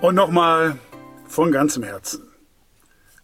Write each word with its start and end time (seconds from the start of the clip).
Und 0.00 0.14
nochmal 0.14 0.78
von 1.26 1.52
ganzem 1.52 1.82
Herzen. 1.82 2.22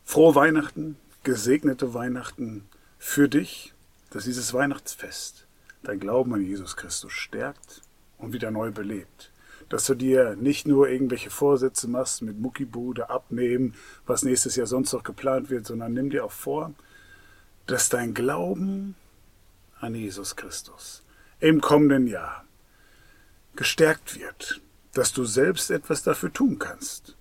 Frohe 0.05 0.35
Weihnachten, 0.35 0.99
gesegnete 1.23 1.95
Weihnachten 1.95 2.69
für 2.99 3.31
dich, 3.31 3.73
dass 4.11 4.25
dieses 4.25 4.53
Weihnachtsfest 4.53 5.47
dein 5.83 6.01
Glauben 6.01 6.35
an 6.35 6.43
Jesus 6.43 6.77
Christus 6.77 7.13
stärkt 7.13 7.81
und 8.19 8.35
wieder 8.35 8.51
neu 8.51 8.73
belebt. 8.73 9.33
Dass 9.71 9.87
du 9.87 9.95
dir 9.95 10.37
nicht 10.37 10.67
nur 10.67 10.91
irgendwelche 10.91 11.31
Vorsätze 11.31 11.89
machst 11.89 12.21
mit 12.21 12.39
Muckibude, 12.39 13.09
abnehmen, 13.09 13.75
was 14.05 14.23
nächstes 14.23 14.55
Jahr 14.57 14.67
sonst 14.67 14.93
noch 14.93 15.03
geplant 15.03 15.49
wird, 15.49 15.67
sondern 15.67 15.95
nimm 15.95 16.11
dir 16.11 16.27
auch 16.27 16.33
vor, 16.33 16.75
dass 17.65 17.89
dein 17.89 18.13
Glauben 18.13 18.97
an 19.81 19.95
Jesus 19.95 20.37
Christus 20.37 21.03
im 21.41 21.63
kommenden 21.63 22.07
Jahr 22.07 22.45
gestärkt 23.57 24.21
wird, 24.21 24.61
dass 24.97 25.13
du 25.13 25.25
selbst 25.25 25.71
etwas 25.71 26.03
dafür 26.03 26.33
tun 26.33 26.59
kannst. 26.59 27.17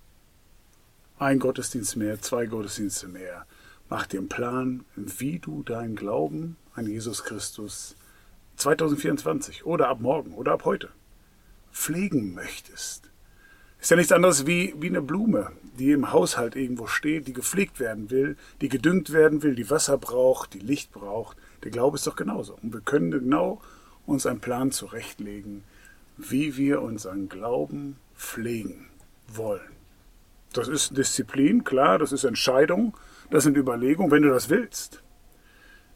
Ein 1.18 1.38
Gottesdienst 1.38 1.96
mehr, 1.96 2.20
zwei 2.22 2.46
Gottesdienste 2.46 3.06
mehr. 3.06 3.44
Mach 3.90 4.06
dir 4.06 4.18
einen 4.18 4.30
Plan, 4.30 4.84
wie 4.96 5.38
du 5.38 5.62
deinen 5.62 5.94
Glauben 5.94 6.56
an 6.74 6.86
Jesus 6.86 7.24
Christus 7.24 7.94
2024 8.56 9.66
oder 9.66 9.88
ab 9.88 10.00
morgen 10.00 10.32
oder 10.32 10.52
ab 10.52 10.64
heute 10.64 10.88
pflegen 11.70 12.32
möchtest. 12.32 13.10
Ist 13.78 13.90
ja 13.90 13.96
nichts 13.98 14.12
anderes 14.12 14.46
wie, 14.46 14.74
wie 14.78 14.88
eine 14.88 15.02
Blume, 15.02 15.52
die 15.78 15.92
im 15.92 16.12
Haushalt 16.12 16.56
irgendwo 16.56 16.86
steht, 16.86 17.28
die 17.28 17.34
gepflegt 17.34 17.78
werden 17.78 18.10
will, 18.10 18.38
die 18.62 18.70
gedüngt 18.70 19.12
werden 19.12 19.42
will, 19.42 19.54
die 19.54 19.68
Wasser 19.68 19.98
braucht, 19.98 20.54
die 20.54 20.60
Licht 20.60 20.92
braucht. 20.92 21.36
Der 21.62 21.70
Glaube 21.70 21.96
ist 21.96 22.06
doch 22.06 22.16
genauso. 22.16 22.58
Und 22.62 22.72
wir 22.72 22.80
können 22.80 23.10
genau 23.10 23.60
uns 24.06 24.24
einen 24.24 24.40
Plan 24.40 24.72
zurechtlegen, 24.72 25.62
wie 26.16 26.56
wir 26.56 26.82
unseren 26.82 27.28
Glauben 27.28 27.96
pflegen 28.14 28.88
wollen. 29.28 29.76
Das 30.52 30.68
ist 30.68 30.96
Disziplin, 30.96 31.64
klar, 31.64 31.98
das 31.98 32.12
ist 32.12 32.24
Entscheidung, 32.24 32.96
das 33.30 33.44
sind 33.44 33.56
Überlegungen, 33.56 34.10
wenn 34.10 34.22
du 34.22 34.30
das 34.30 34.48
willst. 34.48 35.02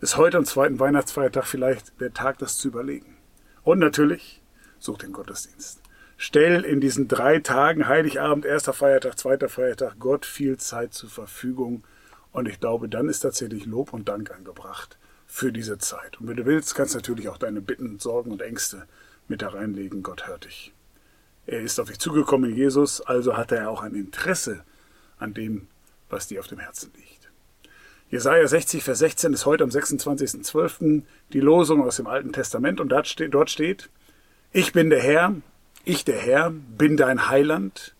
Ist 0.00 0.16
heute 0.16 0.38
am 0.38 0.44
zweiten 0.44 0.78
Weihnachtsfeiertag 0.78 1.46
vielleicht 1.46 2.00
der 2.00 2.12
Tag, 2.12 2.38
das 2.38 2.56
zu 2.56 2.68
überlegen. 2.68 3.16
Und 3.62 3.78
natürlich, 3.78 4.42
such 4.78 4.98
den 4.98 5.12
Gottesdienst. 5.12 5.80
Stell 6.16 6.64
in 6.64 6.80
diesen 6.80 7.08
drei 7.08 7.38
Tagen, 7.38 7.88
Heiligabend, 7.88 8.44
erster 8.44 8.74
Feiertag, 8.74 9.18
zweiter 9.18 9.48
Feiertag, 9.48 9.94
Gott 9.98 10.26
viel 10.26 10.58
Zeit 10.58 10.92
zur 10.92 11.08
Verfügung. 11.08 11.84
Und 12.32 12.46
ich 12.46 12.60
glaube, 12.60 12.88
dann 12.88 13.08
ist 13.08 13.20
tatsächlich 13.20 13.64
Lob 13.64 13.94
und 13.94 14.08
Dank 14.08 14.30
angebracht 14.30 14.98
für 15.26 15.52
diese 15.52 15.78
Zeit. 15.78 16.20
Und 16.20 16.28
wenn 16.28 16.36
du 16.36 16.44
willst, 16.44 16.74
kannst 16.74 16.94
du 16.94 16.98
natürlich 16.98 17.28
auch 17.28 17.38
deine 17.38 17.62
Bitten, 17.62 17.98
Sorgen 17.98 18.32
und 18.32 18.42
Ängste 18.42 18.86
mit 19.30 19.42
da 19.42 19.48
reinlegen. 19.48 20.02
Gott 20.02 20.26
hört 20.26 20.44
dich. 20.44 20.74
Er 21.46 21.62
ist 21.62 21.80
auf 21.80 21.88
dich 21.88 21.98
zugekommen, 21.98 22.54
Jesus, 22.54 23.00
also 23.00 23.36
hat 23.36 23.50
er 23.52 23.70
auch 23.70 23.82
ein 23.82 23.94
Interesse 23.94 24.62
an 25.18 25.32
dem, 25.32 25.68
was 26.10 26.28
dir 26.28 26.40
auf 26.40 26.46
dem 26.46 26.58
Herzen 26.58 26.92
liegt. 26.96 27.30
Jesaja 28.10 28.46
60, 28.46 28.82
Vers 28.82 28.98
16 28.98 29.32
ist 29.32 29.46
heute 29.46 29.64
am 29.64 29.70
26.12. 29.70 31.02
die 31.32 31.40
Losung 31.40 31.82
aus 31.82 31.96
dem 31.96 32.06
Alten 32.06 32.32
Testament 32.32 32.80
und 32.80 32.88
dort 32.88 33.06
steht, 33.08 33.90
ich 34.52 34.72
bin 34.72 34.90
der 34.90 35.00
Herr, 35.00 35.36
ich 35.84 36.04
der 36.04 36.18
Herr 36.18 36.50
bin 36.50 36.96
dein 36.96 37.28
Heiland 37.28 37.94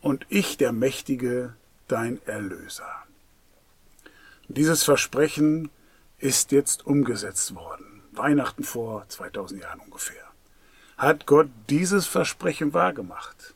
und 0.00 0.26
ich 0.30 0.56
der 0.56 0.72
Mächtige 0.72 1.54
dein 1.86 2.20
Erlöser. 2.26 2.88
Dieses 4.48 4.84
Versprechen 4.84 5.70
ist 6.18 6.52
jetzt 6.52 6.86
umgesetzt 6.86 7.54
worden. 7.54 8.02
Weihnachten 8.12 8.64
vor 8.64 9.06
2000 9.08 9.60
Jahren 9.60 9.80
ungefähr 9.80 10.25
hat 10.96 11.26
Gott 11.26 11.48
dieses 11.68 12.06
Versprechen 12.06 12.74
wahrgemacht. 12.74 13.54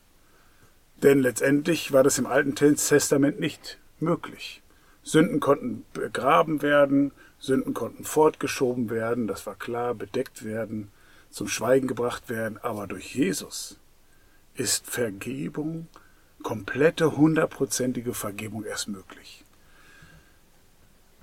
Denn 1.01 1.19
letztendlich 1.19 1.91
war 1.91 2.03
das 2.03 2.19
im 2.19 2.27
Alten 2.27 2.55
Testament 2.55 3.39
nicht 3.39 3.79
möglich. 3.99 4.61
Sünden 5.03 5.39
konnten 5.39 5.83
begraben 5.93 6.61
werden, 6.61 7.11
Sünden 7.39 7.73
konnten 7.73 8.03
fortgeschoben 8.03 8.91
werden, 8.91 9.27
das 9.27 9.47
war 9.47 9.55
klar, 9.55 9.95
bedeckt 9.95 10.43
werden, 10.43 10.91
zum 11.31 11.47
Schweigen 11.47 11.87
gebracht 11.87 12.29
werden, 12.29 12.59
aber 12.61 12.85
durch 12.85 13.15
Jesus 13.15 13.79
ist 14.53 14.85
Vergebung, 14.85 15.87
komplette, 16.43 17.17
hundertprozentige 17.17 18.13
Vergebung 18.13 18.63
erst 18.63 18.89
möglich. 18.89 19.43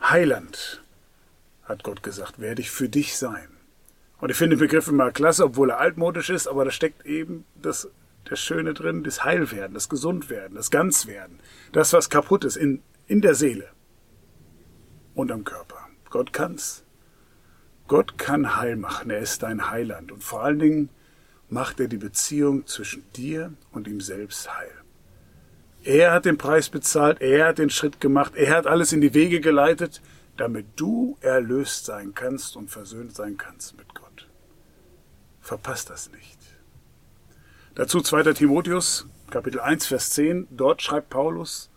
Heiland, 0.00 0.82
hat 1.64 1.84
Gott 1.84 2.02
gesagt, 2.02 2.40
werde 2.40 2.62
ich 2.62 2.70
für 2.70 2.88
dich 2.88 3.16
sein. 3.16 3.48
Und 4.20 4.30
ich 4.30 4.36
finde 4.36 4.56
den 4.56 4.60
Begriff 4.60 4.88
immer 4.88 5.12
klasse, 5.12 5.44
obwohl 5.44 5.70
er 5.70 5.78
altmodisch 5.78 6.30
ist, 6.30 6.48
aber 6.48 6.64
da 6.64 6.70
steckt 6.70 7.06
eben 7.06 7.44
das, 7.54 7.88
das 8.24 8.40
Schöne 8.40 8.74
drin, 8.74 9.04
das 9.04 9.24
Heilwerden, 9.24 9.74
das 9.74 9.88
Gesundwerden, 9.88 10.56
das 10.56 10.70
Ganzwerden, 10.70 11.38
das, 11.72 11.92
was 11.92 12.10
kaputt 12.10 12.44
ist 12.44 12.56
in, 12.56 12.82
in 13.06 13.20
der 13.20 13.34
Seele 13.34 13.68
und 15.14 15.30
am 15.30 15.44
Körper. 15.44 15.88
Gott 16.10 16.32
kann's. 16.32 16.84
Gott 17.86 18.18
kann 18.18 18.56
Heil 18.56 18.76
machen, 18.76 19.10
er 19.10 19.20
ist 19.20 19.42
dein 19.42 19.70
Heiland 19.70 20.12
und 20.12 20.22
vor 20.22 20.42
allen 20.42 20.58
Dingen 20.58 20.90
macht 21.48 21.80
er 21.80 21.88
die 21.88 21.96
Beziehung 21.96 22.66
zwischen 22.66 23.10
dir 23.12 23.52
und 23.72 23.88
ihm 23.88 24.00
selbst 24.00 24.54
heil. 24.54 24.70
Er 25.84 26.12
hat 26.12 26.26
den 26.26 26.36
Preis 26.36 26.68
bezahlt, 26.68 27.22
er 27.22 27.48
hat 27.48 27.58
den 27.58 27.70
Schritt 27.70 28.00
gemacht, 28.00 28.34
er 28.34 28.54
hat 28.54 28.66
alles 28.66 28.92
in 28.92 29.00
die 29.00 29.14
Wege 29.14 29.40
geleitet, 29.40 30.02
damit 30.36 30.66
du 30.76 31.16
erlöst 31.20 31.86
sein 31.86 32.14
kannst 32.14 32.56
und 32.56 32.70
versöhnt 32.70 33.14
sein 33.14 33.38
kannst 33.38 33.76
mit 33.78 33.94
Gott. 33.94 34.07
Verpasst 35.48 35.88
das 35.88 36.10
nicht. 36.12 36.38
Dazu 37.74 38.02
2. 38.02 38.34
Timotheus, 38.34 39.06
Kapitel 39.30 39.60
1, 39.60 39.86
Vers 39.86 40.10
10. 40.10 40.46
Dort 40.50 40.82
schreibt 40.82 41.08
Paulus, 41.08 41.70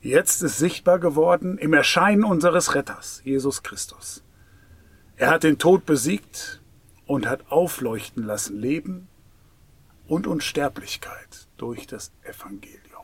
Jetzt 0.00 0.40
ist 0.44 0.58
sichtbar 0.58 1.00
geworden 1.00 1.58
im 1.58 1.72
Erscheinen 1.72 2.22
unseres 2.22 2.76
Retters, 2.76 3.20
Jesus 3.24 3.64
Christus. 3.64 4.22
Er 5.16 5.30
hat 5.30 5.42
den 5.42 5.58
Tod 5.58 5.84
besiegt 5.84 6.60
und 7.04 7.26
hat 7.26 7.50
aufleuchten 7.50 8.22
lassen 8.22 8.56
Leben 8.56 9.08
und 10.06 10.28
Unsterblichkeit 10.28 11.48
durch 11.56 11.88
das 11.88 12.12
Evangelium. 12.22 13.02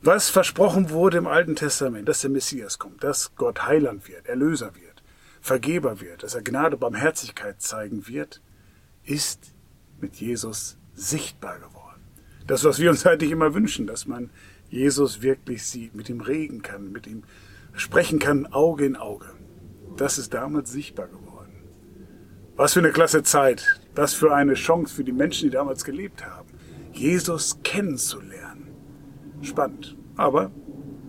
Was 0.00 0.30
versprochen 0.30 0.88
wurde 0.88 1.18
im 1.18 1.26
Alten 1.26 1.54
Testament, 1.54 2.08
dass 2.08 2.22
der 2.22 2.30
Messias 2.30 2.78
kommt, 2.78 3.04
dass 3.04 3.36
Gott 3.36 3.66
Heiland 3.66 4.08
wird, 4.08 4.24
Erlöser 4.24 4.74
wird, 4.74 4.95
Vergeber 5.46 6.00
wird, 6.00 6.24
dass 6.24 6.34
er 6.34 6.42
Gnade, 6.42 6.76
Barmherzigkeit 6.76 7.62
zeigen 7.62 8.08
wird, 8.08 8.42
ist 9.04 9.54
mit 10.00 10.16
Jesus 10.16 10.76
sichtbar 10.92 11.60
geworden. 11.60 12.02
Das, 12.48 12.64
was 12.64 12.80
wir 12.80 12.90
uns 12.90 13.06
eigentlich 13.06 13.30
immer 13.30 13.54
wünschen, 13.54 13.86
dass 13.86 14.06
man 14.06 14.30
Jesus 14.70 15.22
wirklich 15.22 15.64
sieht, 15.64 15.94
mit 15.94 16.08
ihm 16.08 16.20
reden 16.20 16.62
kann, 16.62 16.90
mit 16.90 17.06
ihm 17.06 17.22
sprechen 17.74 18.18
kann, 18.18 18.46
Auge 18.46 18.86
in 18.86 18.96
Auge. 18.96 19.26
Das 19.96 20.18
ist 20.18 20.34
damals 20.34 20.72
sichtbar 20.72 21.06
geworden. 21.06 21.52
Was 22.56 22.72
für 22.72 22.80
eine 22.80 22.90
klasse 22.90 23.22
Zeit, 23.22 23.80
was 23.94 24.14
für 24.14 24.34
eine 24.34 24.54
Chance 24.54 24.96
für 24.96 25.04
die 25.04 25.12
Menschen, 25.12 25.48
die 25.48 25.54
damals 25.54 25.84
gelebt 25.84 26.26
haben, 26.26 26.48
Jesus 26.92 27.62
kennenzulernen. 27.62 28.66
Spannend. 29.42 29.96
Aber 30.16 30.50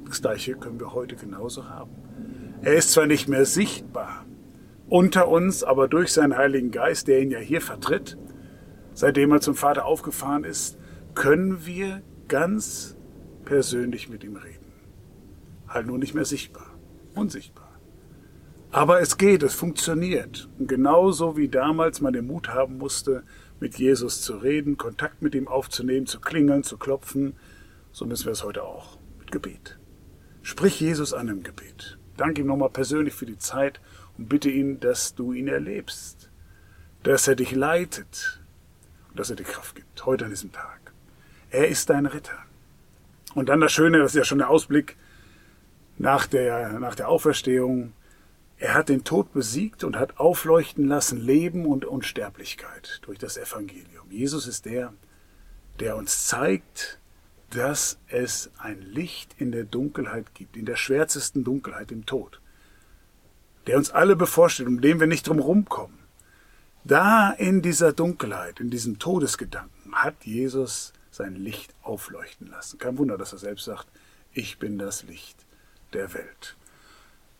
das 0.05 0.21
Gleiche 0.21 0.53
können 0.53 0.79
wir 0.79 0.93
heute 0.93 1.15
genauso 1.15 1.67
haben. 1.67 2.06
Er 2.61 2.73
ist 2.73 2.91
zwar 2.91 3.05
nicht 3.05 3.27
mehr 3.27 3.45
sichtbar, 3.45 4.25
unter 4.89 5.27
uns, 5.27 5.63
aber 5.63 5.87
durch 5.87 6.11
seinen 6.11 6.37
Heiligen 6.37 6.71
Geist, 6.71 7.07
der 7.07 7.21
ihn 7.21 7.31
ja 7.31 7.39
hier 7.39 7.61
vertritt, 7.61 8.17
seitdem 8.93 9.31
er 9.31 9.41
zum 9.41 9.55
Vater 9.55 9.85
aufgefahren 9.85 10.43
ist, 10.43 10.77
können 11.13 11.65
wir 11.65 12.01
ganz 12.27 12.97
persönlich 13.45 14.09
mit 14.09 14.23
ihm 14.23 14.35
reden. 14.35 14.73
Halt 15.67 15.87
nur 15.87 15.97
nicht 15.97 16.13
mehr 16.13 16.25
sichtbar, 16.25 16.67
unsichtbar. 17.15 17.67
Aber 18.71 19.01
es 19.01 19.17
geht, 19.17 19.43
es 19.43 19.53
funktioniert. 19.53 20.49
Und 20.59 20.67
genauso 20.67 21.37
wie 21.37 21.47
damals 21.47 22.01
man 22.01 22.13
den 22.13 22.27
Mut 22.27 22.49
haben 22.49 22.77
musste, 22.77 23.23
mit 23.59 23.77
Jesus 23.77 24.21
zu 24.21 24.37
reden, 24.37 24.77
Kontakt 24.77 25.21
mit 25.21 25.35
ihm 25.35 25.47
aufzunehmen, 25.47 26.05
zu 26.05 26.19
klingeln, 26.19 26.63
zu 26.63 26.77
klopfen, 26.77 27.35
so 27.91 28.05
müssen 28.05 28.25
wir 28.25 28.33
es 28.33 28.43
heute 28.43 28.63
auch 28.63 28.99
mit 29.19 29.31
Gebet. 29.31 29.79
Sprich 30.41 30.79
Jesus 30.79 31.13
an 31.13 31.27
im 31.27 31.43
Gebet. 31.43 31.97
Danke 32.17 32.41
ihm 32.41 32.47
nochmal 32.47 32.69
persönlich 32.69 33.13
für 33.13 33.25
die 33.25 33.37
Zeit 33.37 33.79
und 34.17 34.27
bitte 34.27 34.49
ihn, 34.49 34.79
dass 34.79 35.15
du 35.15 35.33
ihn 35.33 35.47
erlebst, 35.47 36.29
dass 37.03 37.27
er 37.27 37.35
dich 37.35 37.51
leitet 37.51 38.41
und 39.09 39.19
dass 39.19 39.29
er 39.29 39.35
dir 39.35 39.43
Kraft 39.43 39.75
gibt, 39.75 40.05
heute 40.05 40.25
an 40.25 40.31
diesem 40.31 40.51
Tag. 40.51 40.79
Er 41.51 41.67
ist 41.67 41.89
dein 41.89 42.05
Ritter. 42.05 42.37
Und 43.35 43.49
dann 43.49 43.61
das 43.61 43.71
Schöne, 43.71 43.99
das 43.99 44.11
ist 44.11 44.17
ja 44.17 44.23
schon 44.23 44.39
der 44.39 44.49
Ausblick 44.49 44.97
nach 45.97 46.25
der, 46.27 46.79
nach 46.79 46.95
der 46.95 47.07
Auferstehung. 47.07 47.93
Er 48.57 48.73
hat 48.73 48.89
den 48.89 49.03
Tod 49.03 49.31
besiegt 49.33 49.83
und 49.83 49.95
hat 49.95 50.19
aufleuchten 50.19 50.87
lassen 50.87 51.19
Leben 51.21 51.65
und 51.65 51.85
Unsterblichkeit 51.85 52.99
durch 53.03 53.19
das 53.19 53.37
Evangelium. 53.37 54.09
Jesus 54.09 54.47
ist 54.47 54.65
der, 54.65 54.93
der 55.79 55.95
uns 55.95 56.25
zeigt, 56.25 56.99
dass 57.49 57.97
es 58.07 58.51
ein 58.57 58.81
Licht 58.81 59.35
in 59.37 59.51
der 59.51 59.63
Dunkelheit 59.63 60.33
gibt, 60.33 60.57
in 60.57 60.65
der 60.65 60.75
schwärzesten 60.75 61.43
Dunkelheit, 61.43 61.91
im 61.91 62.05
Tod 62.05 62.41
der 63.67 63.77
uns 63.77 63.91
alle 63.91 64.15
bevorsteht, 64.15 64.67
um 64.67 64.81
den 64.81 64.99
wir 64.99 65.07
nicht 65.07 65.27
drum 65.27 65.39
rumkommen. 65.39 65.99
Da 66.83 67.31
in 67.31 67.61
dieser 67.61 67.91
Dunkelheit, 67.91 68.61
in 68.61 68.69
diesem 68.69 68.97
Todesgedanken 68.97 69.93
hat 69.93 70.25
Jesus 70.25 70.93
sein 71.11 71.35
Licht 71.35 71.75
aufleuchten 71.81 72.47
lassen. 72.47 72.79
Kein 72.79 72.97
Wunder, 72.97 73.17
dass 73.17 73.33
er 73.33 73.39
selbst 73.39 73.65
sagt, 73.65 73.87
ich 74.31 74.57
bin 74.57 74.77
das 74.77 75.03
Licht 75.03 75.45
der 75.93 76.13
Welt. 76.13 76.55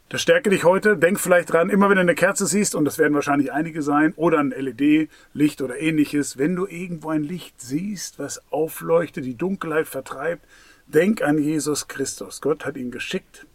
Das 0.09 0.21
stärke 0.21 0.49
dich 0.49 0.63
heute. 0.63 0.95
Denk 0.97 1.19
vielleicht 1.19 1.51
dran, 1.51 1.69
immer 1.69 1.89
wenn 1.89 1.95
du 1.95 2.01
eine 2.01 2.15
Kerze 2.15 2.47
siehst, 2.47 2.75
und 2.75 2.85
das 2.85 2.97
werden 2.97 3.13
wahrscheinlich 3.13 3.51
einige 3.51 3.81
sein, 3.81 4.13
oder 4.15 4.39
ein 4.39 4.51
LED-Licht 4.51 5.61
oder 5.61 5.77
ähnliches, 5.79 6.37
wenn 6.37 6.55
du 6.55 6.65
irgendwo 6.65 7.09
ein 7.09 7.23
Licht 7.23 7.59
siehst, 7.59 8.17
was 8.17 8.41
aufleuchtet, 8.49 9.25
die 9.25 9.35
Dunkelheit 9.35 9.87
vertreibt, 9.87 10.45
denk 10.87 11.21
an 11.21 11.37
Jesus 11.37 11.89
Christus. 11.89 12.39
Gott 12.39 12.65
hat 12.65 12.77
ihn 12.77 12.91
geschickt, 12.91 13.45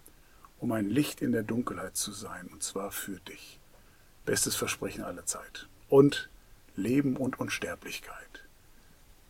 um 0.59 0.73
ein 0.73 0.91
Licht 0.91 1.23
in 1.23 1.33
der 1.33 1.43
Dunkelheit 1.43 1.97
zu 1.97 2.13
sein, 2.13 2.51
und 2.53 2.63
zwar 2.63 2.93
für 2.93 3.19
dich. 3.21 3.59
Bestes 4.27 4.55
Versprechen 4.55 5.05
aller 5.05 5.25
Zeit. 5.25 5.69
Und 5.89 6.29
Leben 6.77 7.17
und 7.17 7.41
Unsterblichkeit 7.41 8.45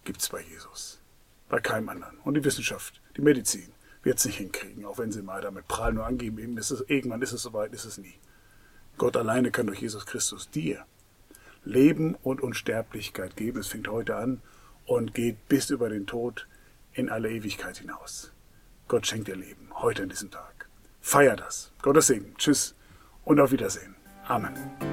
gibt's 0.04 0.28
bei 0.28 0.42
Jesus. 0.42 1.00
Bei 1.48 1.60
keinem 1.60 1.88
anderen. 1.88 2.18
Und 2.24 2.34
die 2.34 2.44
Wissenschaft, 2.44 3.00
die 3.16 3.22
Medizin, 3.22 3.72
wird 4.02 4.18
es 4.18 4.24
nicht 4.24 4.38
hinkriegen, 4.38 4.84
auch 4.84 4.98
wenn 4.98 5.12
sie 5.12 5.22
mal 5.22 5.40
damit 5.40 5.68
prahlen 5.68 5.98
und 5.98 6.04
angeben, 6.04 6.38
eben 6.38 6.58
ist 6.58 6.70
es, 6.70 6.84
irgendwann 6.88 7.22
ist 7.22 7.32
es 7.32 7.42
soweit, 7.42 7.72
ist 7.72 7.84
es 7.84 7.98
nie. 7.98 8.14
Gott 8.98 9.16
alleine 9.16 9.50
kann 9.50 9.66
durch 9.66 9.80
Jesus 9.80 10.06
Christus 10.06 10.50
dir 10.50 10.84
Leben 11.64 12.16
und 12.22 12.40
Unsterblichkeit 12.40 13.36
geben. 13.36 13.60
Es 13.60 13.68
fängt 13.68 13.88
heute 13.88 14.16
an 14.16 14.40
und 14.86 15.14
geht 15.14 15.48
bis 15.48 15.70
über 15.70 15.88
den 15.88 16.06
Tod 16.06 16.48
in 16.92 17.08
alle 17.08 17.30
Ewigkeit 17.30 17.78
hinaus. 17.78 18.32
Gott 18.88 19.06
schenkt 19.06 19.28
dir 19.28 19.36
Leben, 19.36 19.68
heute 19.74 20.02
in 20.02 20.08
diesem 20.08 20.30
Tag. 20.30 20.68
Feier 21.00 21.36
das. 21.36 21.72
Gottes 21.80 22.08
Segen. 22.08 22.34
Tschüss 22.36 22.74
und 23.24 23.40
auf 23.40 23.52
Wiedersehen. 23.52 23.96
Amen. 24.26 24.91